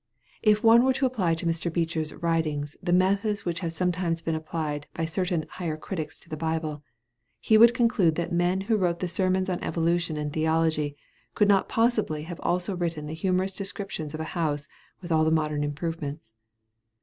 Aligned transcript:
If 0.41 0.63
one 0.63 0.83
were 0.83 0.93
to 0.93 1.05
apply 1.05 1.35
to 1.35 1.45
Mr. 1.45 1.71
Beecher's 1.71 2.11
writings 2.11 2.75
the 2.81 2.91
methods 2.91 3.45
which 3.45 3.59
have 3.59 3.71
sometimes 3.71 4.23
been 4.23 4.33
applied 4.33 4.87
by 4.95 5.05
certain 5.05 5.45
Higher 5.47 5.77
Critics 5.77 6.19
to 6.21 6.27
the 6.27 6.35
Bible, 6.35 6.81
he 7.39 7.55
would 7.55 7.75
conclude 7.75 8.15
that 8.15 8.29
the 8.31 8.35
man 8.35 8.61
who 8.61 8.77
wrote 8.77 8.99
the 8.99 9.07
Sermons 9.07 9.47
on 9.47 9.61
Evolution 9.63 10.17
and 10.17 10.33
Theology 10.33 10.97
could 11.35 11.47
not 11.47 11.69
possibly 11.69 12.23
have 12.23 12.39
also 12.41 12.75
written 12.75 13.05
the 13.05 13.13
humorous 13.13 13.55
description 13.55 14.07
of 14.07 14.19
a 14.19 14.23
house 14.33 14.67
with 15.03 15.11
all 15.11 15.23
the 15.23 15.29
modern 15.29 15.63
improvements. 15.63 16.33